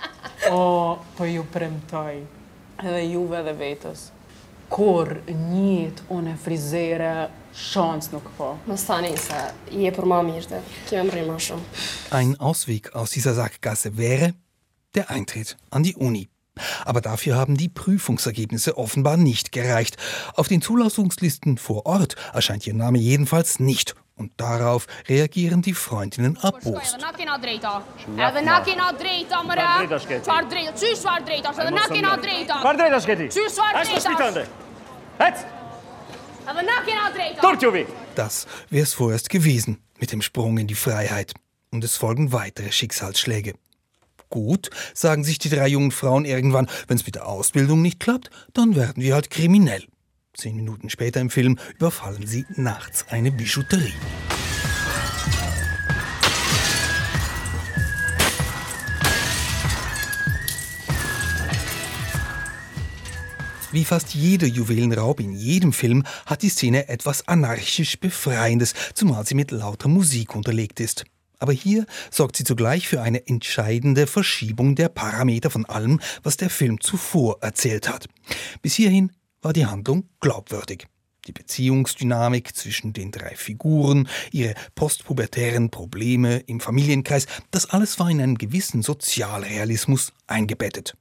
oh, 0.51 0.97
pa 1.17 1.27
ju 1.27 1.45
premtoj, 1.45 2.23
edhe 2.81 3.03
juve 3.13 3.37
edhe 3.43 3.55
vetës. 3.59 4.09
Kur 4.71 5.21
njët 5.27 6.03
une 6.09 6.37
frizere 6.39 7.29
Chance 7.53 8.11
ma 11.27 11.39
shumë. 11.39 11.61
Ein 12.11 12.37
Ausweg 12.39 12.95
aus 12.95 13.11
dieser 13.11 13.35
Sackgasse 13.35 13.97
wäre 13.97 14.35
der 14.95 15.11
Eintritt 15.11 15.57
an 15.71 15.83
die 15.83 15.97
Uni. 15.97 16.29
Aber 16.85 17.01
dafür 17.01 17.37
haben 17.37 17.57
die 17.57 17.69
Prüfungsergebnisse 17.69 18.77
offenbar 18.77 19.17
nicht 19.17 19.53
gereicht. 19.53 19.97
Auf 20.35 20.49
den 20.49 20.63
Zulassungslisten 20.63 21.59
vor 21.59 21.87
Ort 21.87 22.17
erscheint 22.33 22.67
ihr 22.67 22.75
Name 22.75 22.99
jedenfalls 22.99 23.61
nicht. 23.61 23.95
Und 24.17 24.33
darauf 24.37 24.87
reagieren 25.09 25.63
die 25.63 25.73
Freundinnen 25.73 26.37
erbost. 26.43 26.99
Das 38.15 38.47
wäre 38.71 38.83
es 38.83 38.95
vorerst 38.95 39.29
gewesen 39.29 39.79
mit 39.99 40.13
dem 40.13 40.23
Sprung 40.23 40.59
in 40.59 40.67
die 40.67 40.75
Freiheit. 40.75 41.35
Und 41.71 41.85
es 41.85 41.97
folgen 41.97 42.33
weitere 42.33 42.73
Schicksalsschläge. 42.73 43.55
Gut, 44.31 44.71
sagen 44.95 45.25
sich 45.25 45.39
die 45.39 45.51
drei 45.51 45.69
jungen 45.69 45.91
Frauen 45.91 46.25
irgendwann, 46.25 46.71
wenn 46.89 46.97
es 46.97 47.05
mit 47.05 47.17
der 47.17 47.27
Ausbildung 47.27 47.83
nicht 47.83 48.01
klappt, 48.01 48.31
dann 48.55 48.77
werden 48.77 49.03
wir 49.03 49.15
halt 49.15 49.29
kriminell. 49.29 49.85
Zehn 50.33 50.57
Minuten 50.57 50.89
später 50.89 51.21
im 51.21 51.31
Film 51.31 51.59
überfallen 51.77 52.27
sie 52.27 52.47
nachts 52.57 53.05
eine 53.11 53.31
Bijouterie. 53.31 53.93
Wie 63.73 63.85
fast 63.85 64.15
jeder 64.15 64.49
Juwelenraub 64.49 65.21
in 65.21 65.33
jedem 65.33 65.73
Film 65.73 66.03
hat 66.27 66.43
die 66.43 66.49
Szene 66.49 66.89
etwas 66.89 67.29
anarchisch 67.29 68.01
Befreiendes, 68.01 68.75
zumal 68.95 69.25
sie 69.25 69.37
mit 69.37 69.53
lauter 69.53 69.89
Musik 69.89 70.35
unterlegt 70.35 70.81
ist. 70.81 71.05
Aber 71.39 71.53
hier 71.53 71.87
sorgt 72.11 72.37
sie 72.37 72.43
zugleich 72.43 72.89
für 72.89 73.01
eine 73.01 73.29
entscheidende 73.29 74.09
Verschiebung 74.09 74.75
der 74.75 74.89
Parameter 74.89 75.51
von 75.51 75.67
allem, 75.67 76.01
was 76.25 76.37
der 76.37 76.51
Film 76.51 76.81
zuvor 76.81 77.39
erzählt 77.43 77.89
hat. 77.89 78.07
Bis 78.61 78.75
hierhin 78.75 79.13
war 79.41 79.53
die 79.53 79.67
Handlung 79.67 80.09
glaubwürdig. 80.19 80.89
Die 81.29 81.33
Beziehungsdynamik 81.33 82.57
zwischen 82.57 82.93
den 82.93 83.13
drei 83.13 83.37
Figuren, 83.37 84.09
ihre 84.33 84.55
postpubertären 84.75 85.71
Probleme 85.71 86.39
im 86.39 86.59
Familienkreis, 86.59 87.27
das 87.53 87.67
alles 87.67 88.01
war 88.01 88.11
in 88.11 88.21
einen 88.21 88.39
gewissen 88.39 88.83
Sozialrealismus 88.83 90.13
eingebettet. 90.27 90.97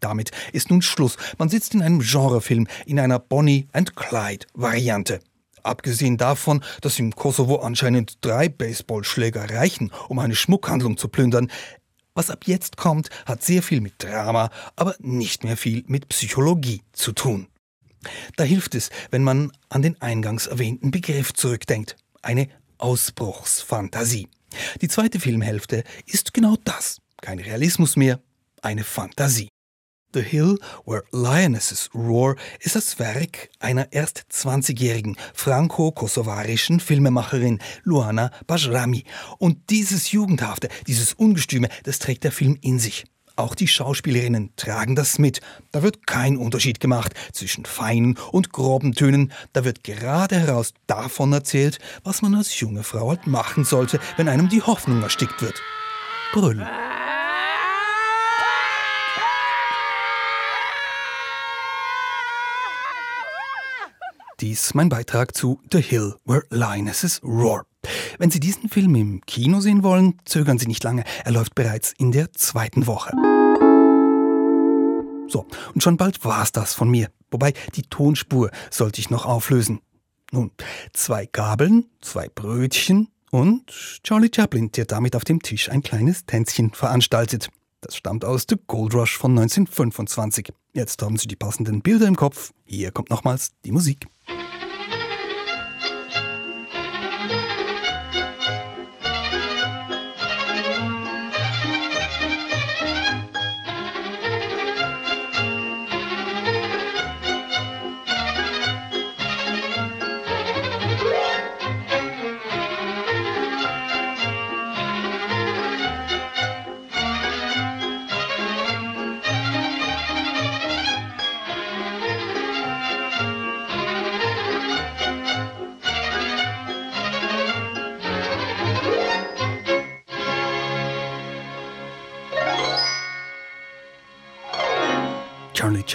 Damit 0.00 0.30
ist 0.52 0.70
nun 0.70 0.82
Schluss. 0.82 1.16
Man 1.38 1.48
sitzt 1.48 1.74
in 1.74 1.82
einem 1.82 2.00
Genrefilm, 2.00 2.66
in 2.86 3.00
einer 3.00 3.18
Bonnie 3.18 3.68
and 3.72 3.96
Clyde 3.96 4.46
Variante. 4.54 5.20
Abgesehen 5.62 6.16
davon, 6.16 6.62
dass 6.80 6.98
im 6.98 7.12
Kosovo 7.14 7.56
anscheinend 7.56 8.24
drei 8.24 8.48
Baseballschläger 8.48 9.50
reichen, 9.50 9.90
um 10.08 10.18
eine 10.20 10.36
Schmuckhandlung 10.36 10.96
zu 10.96 11.08
plündern, 11.08 11.50
was 12.14 12.30
ab 12.30 12.44
jetzt 12.46 12.76
kommt, 12.76 13.10
hat 13.26 13.42
sehr 13.42 13.62
viel 13.62 13.80
mit 13.80 13.94
Drama, 13.98 14.50
aber 14.74 14.94
nicht 15.00 15.44
mehr 15.44 15.56
viel 15.56 15.84
mit 15.86 16.08
Psychologie 16.08 16.82
zu 16.92 17.12
tun. 17.12 17.48
Da 18.36 18.44
hilft 18.44 18.74
es, 18.74 18.90
wenn 19.10 19.22
man 19.22 19.52
an 19.68 19.82
den 19.82 20.00
eingangs 20.00 20.46
erwähnten 20.46 20.90
Begriff 20.90 21.34
zurückdenkt. 21.34 21.96
Eine 22.22 22.48
Ausbruchsfantasie. 22.78 24.28
Die 24.80 24.88
zweite 24.88 25.20
Filmhälfte 25.20 25.84
ist 26.06 26.32
genau 26.32 26.56
das. 26.64 27.00
Kein 27.20 27.38
Realismus 27.38 27.96
mehr, 27.96 28.20
eine 28.62 28.84
Fantasie. 28.84 29.48
The 30.16 30.22
Hill 30.22 30.58
Where 30.86 31.04
Lionesses 31.12 31.90
Roar 31.94 32.36
ist 32.60 32.74
das 32.74 32.98
Werk 32.98 33.50
einer 33.60 33.92
erst 33.92 34.24
20-jährigen 34.32 35.18
franco-kosovarischen 35.34 36.80
Filmemacherin 36.80 37.58
Luana 37.84 38.30
Bajrami. 38.46 39.04
Und 39.36 39.68
dieses 39.68 40.12
Jugendhafte, 40.12 40.70
dieses 40.86 41.12
Ungestüme, 41.12 41.68
das 41.82 41.98
trägt 41.98 42.24
der 42.24 42.32
Film 42.32 42.56
in 42.62 42.78
sich. 42.78 43.04
Auch 43.36 43.54
die 43.54 43.68
Schauspielerinnen 43.68 44.54
tragen 44.56 44.96
das 44.96 45.18
mit. 45.18 45.42
Da 45.70 45.82
wird 45.82 46.06
kein 46.06 46.38
Unterschied 46.38 46.80
gemacht 46.80 47.12
zwischen 47.32 47.66
feinen 47.66 48.16
und 48.32 48.52
groben 48.52 48.94
Tönen. 48.94 49.34
Da 49.52 49.66
wird 49.66 49.84
gerade 49.84 50.36
heraus 50.40 50.72
davon 50.86 51.34
erzählt, 51.34 51.78
was 52.04 52.22
man 52.22 52.34
als 52.34 52.58
junge 52.58 52.84
Frau 52.84 53.10
halt 53.10 53.26
machen 53.26 53.64
sollte, 53.66 54.00
wenn 54.16 54.30
einem 54.30 54.48
die 54.48 54.62
Hoffnung 54.62 55.02
erstickt 55.02 55.42
wird. 55.42 55.60
Brüllen. 56.32 56.66
Dies 64.40 64.74
mein 64.74 64.90
Beitrag 64.90 65.34
zu 65.34 65.62
The 65.72 65.80
Hill 65.80 66.14
Where 66.26 66.42
Lionesses 66.50 67.22
Roar. 67.24 67.64
Wenn 68.18 68.30
Sie 68.30 68.38
diesen 68.38 68.68
Film 68.68 68.94
im 68.94 69.22
Kino 69.24 69.60
sehen 69.60 69.82
wollen, 69.82 70.18
zögern 70.26 70.58
Sie 70.58 70.66
nicht 70.66 70.84
lange. 70.84 71.04
Er 71.24 71.32
läuft 71.32 71.54
bereits 71.54 71.94
in 71.96 72.12
der 72.12 72.30
zweiten 72.34 72.86
Woche. 72.86 73.12
So, 75.28 75.46
und 75.72 75.82
schon 75.82 75.96
bald 75.96 76.22
war's 76.22 76.52
das 76.52 76.74
von 76.74 76.90
mir. 76.90 77.08
Wobei 77.30 77.54
die 77.76 77.84
Tonspur 77.84 78.50
sollte 78.70 79.00
ich 79.00 79.08
noch 79.08 79.24
auflösen. 79.24 79.80
Nun, 80.32 80.50
zwei 80.92 81.24
Gabeln, 81.24 81.86
zwei 82.02 82.28
Brötchen 82.28 83.08
und 83.30 83.70
Charlie 84.02 84.30
Chaplin, 84.34 84.70
der 84.70 84.84
damit 84.84 85.16
auf 85.16 85.24
dem 85.24 85.40
Tisch 85.40 85.70
ein 85.70 85.82
kleines 85.82 86.26
Tänzchen 86.26 86.74
veranstaltet. 86.74 87.48
Das 87.80 87.96
stammt 87.96 88.22
aus 88.26 88.44
The 88.46 88.56
Gold 88.66 88.92
Rush 88.92 89.16
von 89.16 89.30
1925. 89.30 90.52
Jetzt 90.74 91.00
haben 91.00 91.16
Sie 91.16 91.26
die 91.26 91.36
passenden 91.36 91.80
Bilder 91.80 92.06
im 92.06 92.16
Kopf. 92.16 92.52
Hier 92.66 92.90
kommt 92.90 93.08
nochmals 93.08 93.52
die 93.64 93.72
Musik. 93.72 94.06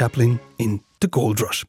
Chaplin 0.01 0.39
in 0.57 0.81
The 0.99 1.11
Gold 1.11 1.43
Rush. 1.43 1.63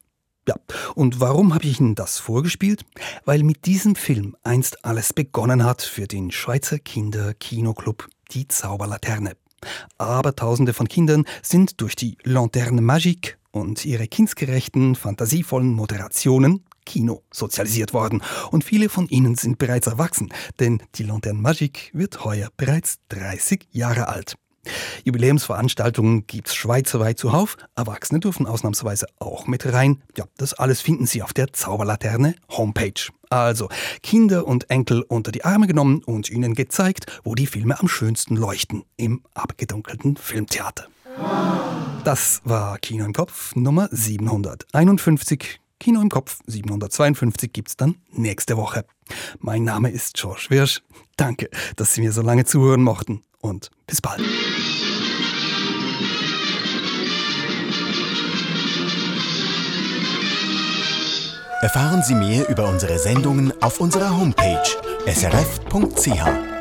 Ja, 0.47 0.55
und 0.95 1.19
warum 1.19 1.53
habe 1.53 1.65
ich 1.65 1.79
Ihnen 1.79 1.93
das 1.93 2.17
vorgespielt? 2.17 2.83
Weil 3.25 3.43
mit 3.43 3.67
diesem 3.67 3.93
Film 3.93 4.35
einst 4.41 4.83
alles 4.83 5.13
begonnen 5.13 5.63
hat 5.63 5.83
für 5.83 6.07
den 6.07 6.31
Schweizer 6.31 6.79
Kinder-Kinoclub 6.79 8.09
Die 8.31 8.47
Zauberlaterne. 8.47 9.37
Aber 9.99 10.35
Tausende 10.35 10.73
von 10.73 10.87
Kindern 10.87 11.25
sind 11.43 11.79
durch 11.79 11.95
die 11.95 12.17
Lanterne 12.23 12.81
Magique 12.81 13.37
und 13.51 13.85
ihre 13.85 14.07
kindsgerechten, 14.07 14.95
fantasievollen 14.95 15.71
Moderationen 15.71 16.65
Kino 16.87 17.21
sozialisiert 17.31 17.93
worden. 17.93 18.23
Und 18.49 18.63
viele 18.63 18.89
von 18.89 19.07
ihnen 19.09 19.35
sind 19.35 19.59
bereits 19.59 19.85
erwachsen, 19.85 20.33
denn 20.59 20.81
die 20.95 21.03
Lanterne 21.03 21.37
Magique 21.37 21.91
wird 21.93 22.25
heuer 22.25 22.49
bereits 22.57 22.97
30 23.09 23.67
Jahre 23.69 24.07
alt. 24.07 24.37
Jubiläumsveranstaltungen 25.03 26.25
gibt's 26.27 26.55
schweizerweit 26.55 27.17
zuhauf. 27.17 27.57
Erwachsene 27.75 28.19
dürfen 28.19 28.45
ausnahmsweise 28.45 29.07
auch 29.19 29.47
mit 29.47 29.71
rein. 29.71 30.01
Ja, 30.17 30.25
das 30.37 30.53
alles 30.53 30.81
finden 30.81 31.05
Sie 31.05 31.21
auf 31.21 31.33
der 31.33 31.51
Zauberlaterne 31.53 32.35
Homepage. 32.49 33.11
Also 33.29 33.69
Kinder 34.01 34.47
und 34.47 34.69
Enkel 34.69 35.01
unter 35.01 35.31
die 35.31 35.43
Arme 35.43 35.67
genommen 35.67 36.03
und 36.03 36.29
ihnen 36.29 36.53
gezeigt, 36.53 37.05
wo 37.23 37.35
die 37.35 37.47
Filme 37.47 37.79
am 37.79 37.87
schönsten 37.87 38.35
leuchten 38.35 38.83
im 38.95 39.23
abgedunkelten 39.33 40.17
Filmtheater. 40.17 40.87
Das 42.03 42.41
war 42.43 42.77
Kino 42.79 43.05
im 43.05 43.13
Kopf 43.13 43.55
Nummer 43.55 43.87
751. 43.91 45.59
Kino 45.79 45.99
im 46.01 46.09
Kopf 46.09 46.39
752 46.47 47.51
gibt's 47.51 47.75
dann 47.75 47.95
nächste 48.11 48.55
Woche. 48.55 48.85
Mein 49.39 49.63
Name 49.63 49.89
ist 49.91 50.15
George 50.15 50.45
Wirsch. 50.49 50.81
Danke, 51.17 51.49
dass 51.75 51.93
Sie 51.93 52.01
mir 52.01 52.11
so 52.11 52.21
lange 52.21 52.45
zuhören 52.45 52.81
mochten 52.81 53.21
und 53.43 53.69
bis 53.85 54.01
bald. 54.01 54.21
Erfahren 61.61 62.03
Sie 62.03 62.15
mehr 62.15 62.49
über 62.49 62.67
unsere 62.67 62.99
Sendungen 62.99 63.53
auf 63.61 63.79
unserer 63.79 64.17
Homepage 64.17 64.63
srf.ch. 65.05 66.52